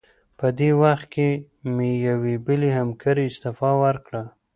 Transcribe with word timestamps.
په 0.39 0.47
دې 0.57 0.69
وخت 0.81 1.05
کې 1.13 1.29
مې 1.75 1.89
یوې 2.07 2.35
بلې 2.45 2.69
همکارې 2.79 3.23
استعفا 3.29 3.71
ورکړه. 3.83 4.23